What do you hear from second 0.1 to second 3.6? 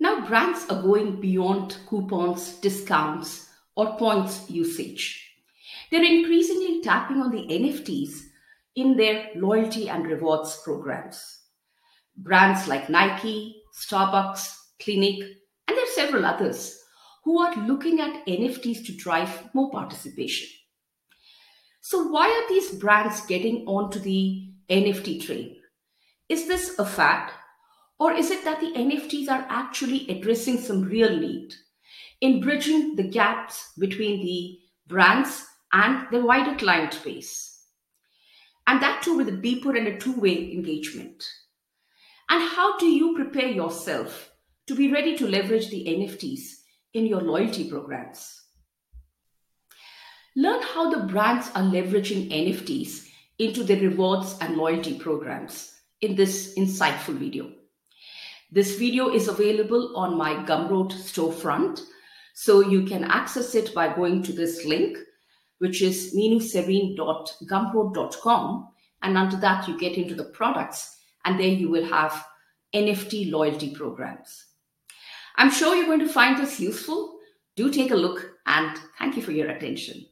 brands are going beyond coupons, discounts,